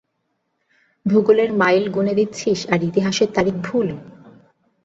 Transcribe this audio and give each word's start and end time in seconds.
ভূগোলের 1.05 1.49
মাইল 1.53 1.85
গুনে 1.89 2.13
দিচ্ছিস, 2.13 2.59
আর 2.73 2.79
ইতিহাসের 2.83 3.29
তারিখ 3.33 3.55
ভুল? 3.63 3.87